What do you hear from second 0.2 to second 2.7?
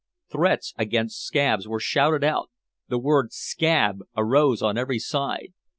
Threats against "scabs" were shouted out,